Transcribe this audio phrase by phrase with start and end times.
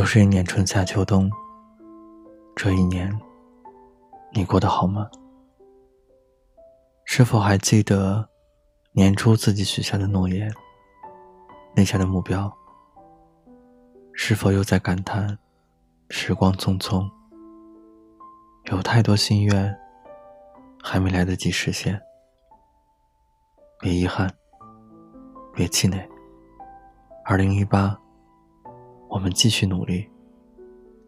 [0.00, 1.30] 又是一年春夏秋冬，
[2.56, 3.14] 这一年，
[4.32, 5.06] 你过得好吗？
[7.04, 8.26] 是否还记得
[8.92, 10.50] 年初自己许下的诺言、
[11.74, 12.50] 立下的目标？
[14.14, 15.38] 是否又在感叹
[16.08, 17.06] 时光匆匆，
[18.72, 19.78] 有太多心愿
[20.82, 22.00] 还没来得及实现？
[23.78, 24.32] 别遗憾，
[25.52, 26.08] 别气馁。
[27.26, 27.94] 二零一八。
[29.10, 30.08] 我们继续努力，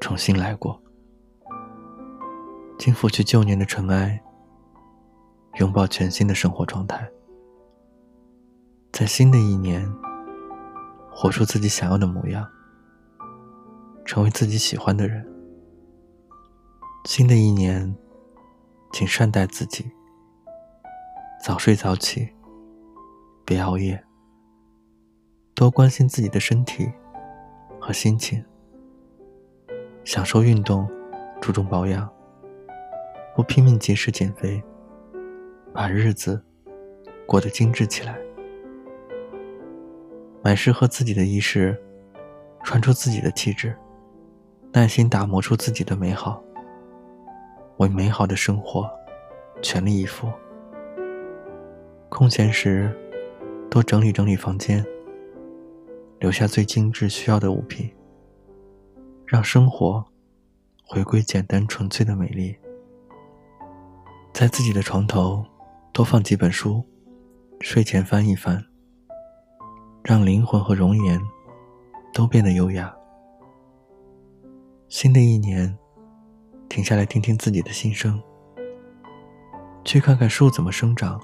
[0.00, 0.78] 重新来过，
[2.78, 4.22] 请拂去旧年的尘埃，
[5.54, 7.08] 拥抱全新的生活状态，
[8.92, 9.90] 在新的一年，
[11.10, 12.46] 活出自己想要的模样，
[14.04, 15.26] 成为自己喜欢的人。
[17.06, 17.96] 新的一年，
[18.92, 19.90] 请善待自己，
[21.42, 22.28] 早睡早起，
[23.46, 24.04] 别熬夜，
[25.54, 26.92] 多关心自己的身体。
[27.86, 28.44] 和心情，
[30.02, 30.90] 享受运动，
[31.40, 32.12] 注重保养，
[33.32, 34.60] 不拼命节食减肥，
[35.72, 36.42] 把日子
[37.28, 38.18] 过得精致起来。
[40.42, 41.80] 买适合自己的衣饰，
[42.64, 43.72] 穿出自己的气质，
[44.72, 46.42] 耐心打磨出自己的美好，
[47.76, 48.90] 为美好的生活
[49.62, 50.28] 全力以赴。
[52.08, 52.92] 空闲时，
[53.70, 54.84] 多整理整理房间。
[56.18, 57.90] 留下最精致需要的物品，
[59.26, 60.04] 让生活
[60.84, 62.56] 回归简单纯粹的美丽。
[64.32, 65.44] 在自己的床头
[65.92, 66.82] 多放几本书，
[67.60, 68.64] 睡前翻一翻，
[70.02, 71.20] 让灵魂和容颜
[72.12, 72.94] 都变得优雅。
[74.88, 75.76] 新的一年，
[76.68, 78.22] 停下来听听自己的心声，
[79.84, 81.20] 去看看树怎么生长，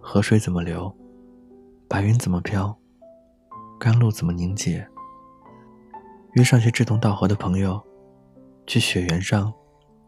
[0.00, 0.92] 河水怎么流，
[1.88, 2.76] 白云怎么飘。
[3.78, 4.86] 甘露怎么凝结？
[6.32, 7.80] 约上些志同道合的朋友，
[8.66, 9.52] 去雪原上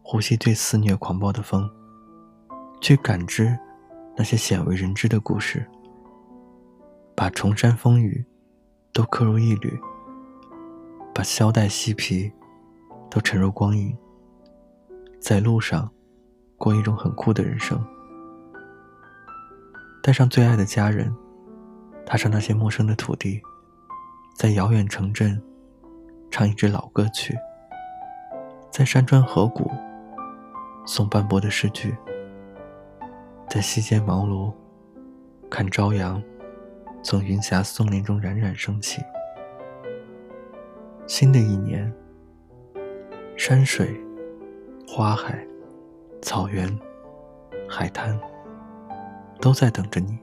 [0.02, 1.70] 呼吸最肆虐狂暴的风，
[2.80, 3.56] 去感知
[4.16, 5.64] 那些鲜为人知的故事，
[7.14, 8.24] 把重山风雨
[8.92, 9.80] 都刻入一缕，
[11.14, 12.30] 把萧带细皮
[13.08, 13.96] 都沉入光影，
[15.20, 15.88] 在路上
[16.58, 17.80] 过一种很酷的人生，
[20.02, 21.14] 带上最爱的家人，
[22.04, 23.40] 踏上那些陌生的土地。
[24.40, 25.38] 在遥远城镇，
[26.30, 27.34] 唱一支老歌曲；
[28.70, 29.70] 在山川河谷，
[30.86, 31.90] 诵斑驳的诗句；
[33.50, 34.50] 在西间茅庐，
[35.50, 36.22] 看朝阳
[37.02, 39.02] 从云霞松林中冉冉升起。
[41.06, 41.92] 新的一年，
[43.36, 43.94] 山水、
[44.88, 45.38] 花海、
[46.22, 46.66] 草原、
[47.68, 48.18] 海滩，
[49.38, 50.18] 都在等着你，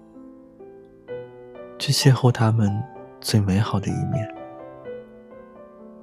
[1.78, 2.84] 去邂逅他们。
[3.20, 4.28] 最美好的一面，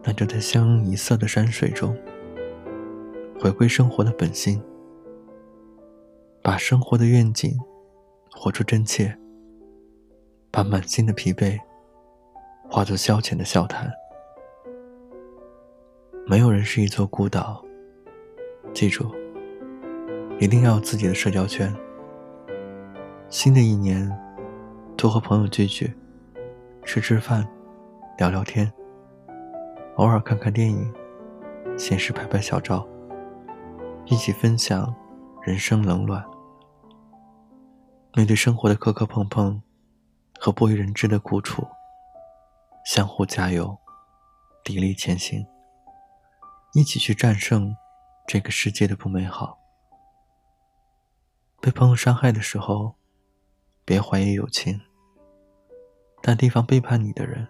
[0.02, 1.96] 那就在相拥一色的山水中，
[3.40, 4.62] 回归生活的本心，
[6.42, 7.58] 把生活的愿景
[8.30, 9.16] 活出真切，
[10.50, 11.58] 把满心的疲惫
[12.68, 13.90] 化作消遣的笑谈。
[16.26, 17.64] 没有人是一座孤岛，
[18.72, 19.14] 记住，
[20.38, 21.74] 一定要有自己的社交圈。
[23.28, 24.10] 新的一年，
[24.96, 25.92] 多和朋友聚聚。
[26.84, 27.48] 吃吃饭，
[28.18, 28.70] 聊聊天，
[29.96, 30.94] 偶尔看看电影，
[31.78, 32.86] 闲时拍拍小照，
[34.04, 34.94] 一起分享
[35.42, 36.24] 人生冷暖。
[38.14, 39.60] 面对生活的磕磕碰碰
[40.38, 41.66] 和不为人知的苦楚，
[42.84, 43.76] 相互加油，
[44.62, 45.44] 砥砺前行，
[46.74, 47.74] 一起去战胜
[48.28, 49.58] 这个世界的不美好。
[51.60, 52.94] 被朋友伤害的时候，
[53.86, 54.80] 别怀疑友情。
[56.26, 57.46] 但地方背叛你的人，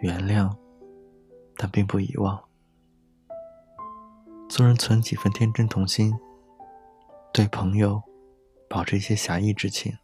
[0.00, 0.52] 原谅，
[1.54, 2.42] 但并不遗忘。
[4.48, 6.12] 做人存几分天真童心，
[7.32, 8.02] 对朋友
[8.68, 9.96] 保持一些侠义之情，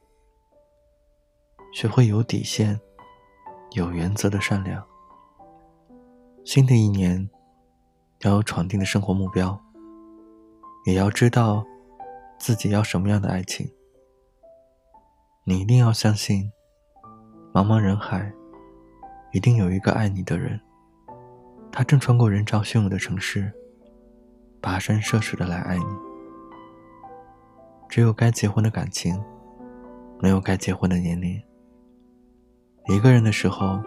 [1.74, 2.80] 学会有底线、
[3.72, 4.86] 有原则的善良。
[6.44, 7.28] 新的一年，
[8.20, 9.60] 要有闯定的生活目标，
[10.84, 11.66] 也要知道
[12.38, 13.68] 自己要什么样的爱情。
[15.42, 16.52] 你一定要相信。
[17.56, 18.30] 茫茫人海，
[19.32, 20.60] 一定有一个爱你的人。
[21.72, 23.50] 他正穿过人潮汹涌的城市，
[24.60, 25.84] 跋山涉水的来爱你。
[27.88, 29.18] 只有该结婚的感情，
[30.20, 31.42] 没有该结婚的年龄。
[32.88, 33.80] 一个人的时候，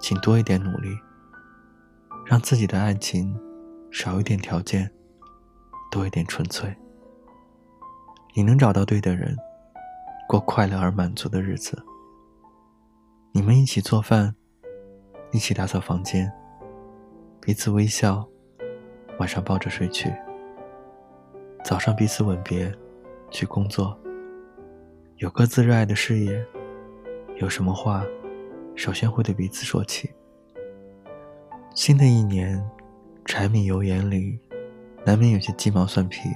[0.00, 0.88] 请多一点努力，
[2.26, 3.32] 让自己的爱情
[3.92, 4.90] 少一点条件，
[5.92, 6.76] 多一点纯粹。
[8.34, 9.36] 你能找到对的人，
[10.28, 11.80] 过快乐而满足的日子。
[13.32, 14.34] 你们一起做饭，
[15.30, 16.30] 一起打扫房间，
[17.40, 18.28] 彼此微笑，
[19.20, 20.12] 晚上抱着睡去。
[21.64, 22.72] 早上彼此吻别，
[23.30, 23.96] 去工作。
[25.18, 26.44] 有各自热爱的事业，
[27.36, 28.04] 有什么话，
[28.74, 30.10] 首先会对彼此说起。
[31.72, 32.60] 新的一年，
[33.26, 34.40] 柴米油盐里，
[35.06, 36.28] 难免有些鸡毛蒜皮。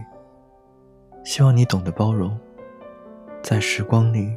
[1.25, 2.38] 希望你懂得包容，
[3.43, 4.32] 在时光里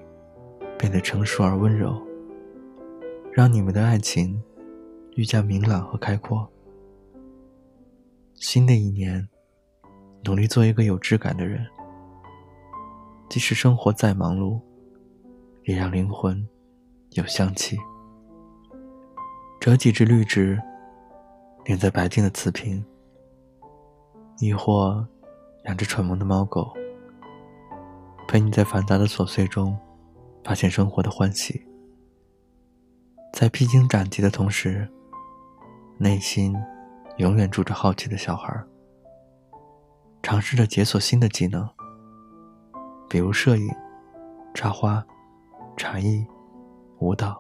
[0.76, 2.02] 变得成熟而温柔，
[3.38, 4.42] 让你们的爱情
[5.16, 6.52] 愈加明朗和开阔。
[8.34, 9.30] 新的一年。
[10.24, 11.64] 努力做一个有质感的人，
[13.30, 14.60] 即使生活再忙碌，
[15.66, 16.46] 也让灵魂
[17.12, 17.78] 有香气。
[19.62, 20.60] 折几枝绿植，
[21.64, 22.84] 连在白净的瓷瓶，
[24.40, 25.08] 亦或
[25.66, 26.74] 养只蠢萌的猫狗，
[28.28, 29.78] 陪你在繁杂的琐碎中
[30.44, 31.64] 发现生活的欢喜。
[33.40, 34.90] 在披荆斩棘的同时，
[36.00, 36.56] 内心
[37.18, 38.52] 永远住着好奇的小孩。
[40.24, 41.70] 尝试着解锁新的技能，
[43.08, 43.70] 比如摄影、
[44.56, 45.06] 插花、
[45.78, 46.26] 茶艺、
[46.98, 47.40] 舞蹈。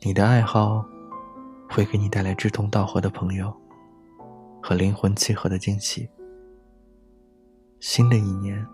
[0.00, 0.84] 你的爱好
[1.70, 3.56] 会给你带来志同道合的朋友
[4.60, 6.10] 和灵魂契合的惊喜。
[7.78, 8.66] 新的一年，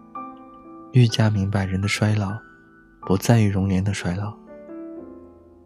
[0.93, 2.33] 愈加明白人的衰老
[3.03, 4.35] 不在于容颜的衰老，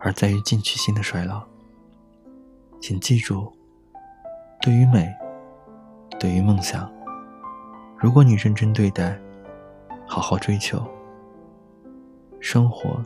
[0.03, 1.43] 而在于进取心的衰老。
[2.81, 3.53] 请记住，
[4.61, 5.11] 对于美。
[6.21, 6.89] 对于梦想，
[7.97, 9.19] 如果你认真对待，
[10.07, 10.87] 好好追求，
[12.39, 13.03] 生活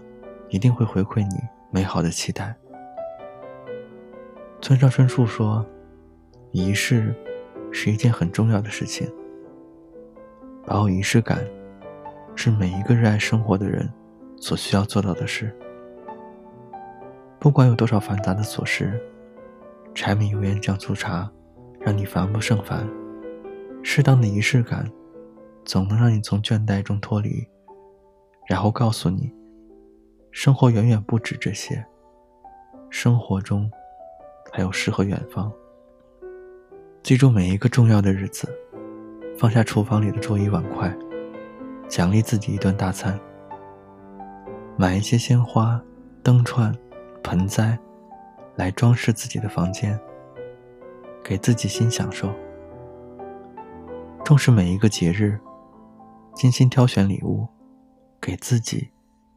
[0.51, 1.37] 一定会回馈你
[1.71, 2.55] 美好的期待。
[4.61, 5.65] 村上春树说
[6.53, 7.15] ：“仪式
[7.73, 9.11] 是一件很重要的事情，
[10.67, 11.43] 把握仪式感，
[12.35, 13.91] 是每一个热爱生活的人
[14.39, 15.57] 所需要做到的事。
[17.39, 19.01] 不管有多少繁杂的琐事，
[19.95, 21.31] 柴米油盐酱醋茶，
[21.81, 22.89] 让你烦不胜烦。”
[23.83, 24.91] 适当的仪式感，
[25.65, 27.47] 总能让你从倦怠中脱离，
[28.49, 29.33] 然后告诉你，
[30.33, 31.85] 生活远远不止这些。
[32.91, 33.71] 生活中
[34.53, 35.53] 还有诗和远方。
[37.03, 38.49] 记住每一个重要的日子，
[39.39, 40.93] 放下厨房里的桌椅碗筷，
[41.87, 43.17] 奖励自己一顿大餐。
[44.77, 45.81] 买一些鲜花、
[46.23, 46.77] 灯串、
[47.27, 47.77] 盆栽，
[48.55, 49.99] 来装饰自己的房间，
[51.25, 52.33] 给自己新享受。
[54.25, 55.37] 重视每一个节日，
[56.37, 57.49] 精心挑选礼物，
[58.21, 58.93] 给自己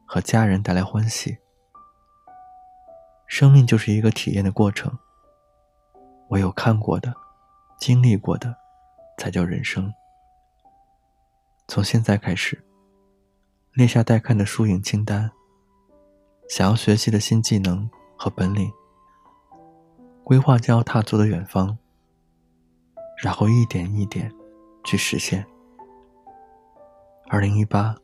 [0.06, 1.36] 和家人带来欢喜。
[3.26, 4.96] 生命就是一个体验的过程，
[6.28, 7.12] 唯有看过的、
[7.80, 8.54] 经历过的，
[9.18, 9.92] 才叫人生。
[11.66, 12.64] 从现在开始，
[13.72, 15.32] 列下待看的输赢清单，
[16.50, 17.88] 想要学习的新技能
[18.18, 18.68] 和本领，
[20.24, 21.78] 规划将要踏足的远方，
[23.22, 24.30] 然后一点一点。
[24.82, 25.46] 去实现。
[27.28, 27.94] 二零一八，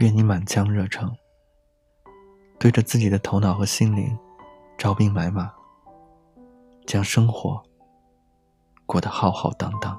[0.00, 1.10] 愿你满腔热诚，
[2.58, 4.16] 对着自己的头脑和心灵，
[4.76, 5.50] 招兵买马，
[6.86, 7.60] 将生活
[8.84, 9.98] 过得浩浩荡荡。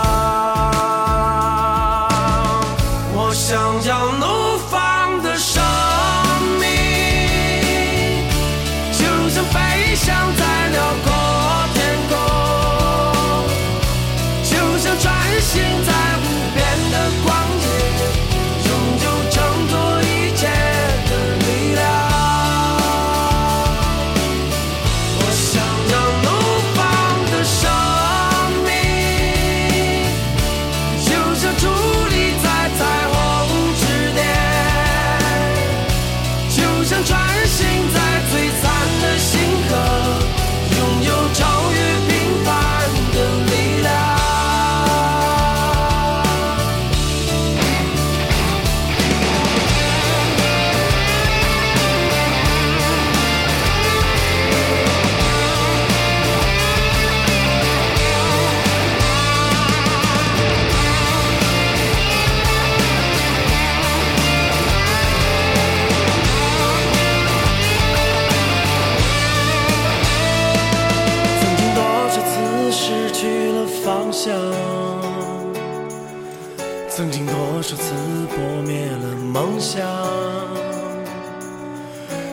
[79.61, 79.87] 想，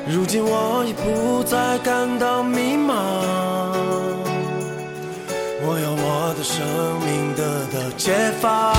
[0.09, 2.95] 如今我已不再感到迷茫。
[5.61, 6.65] 我要我的生
[7.05, 8.73] 命得到解放，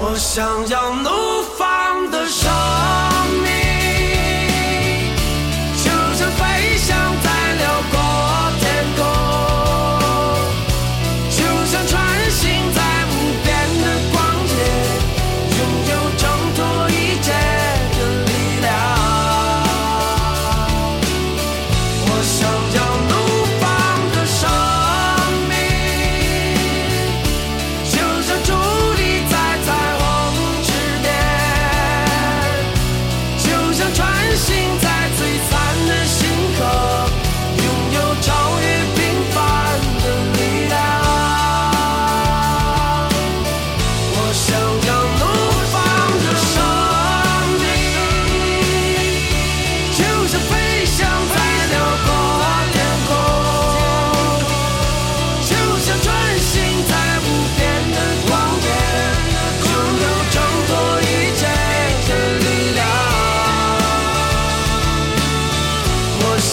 [0.00, 1.23] 我想要。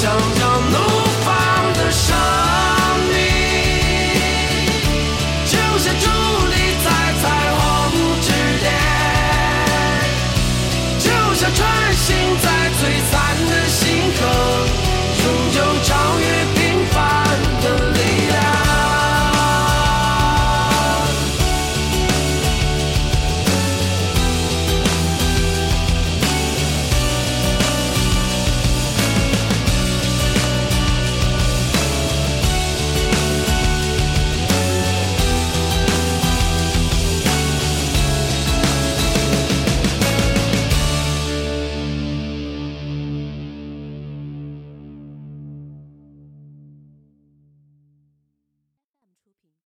[0.01, 0.40] some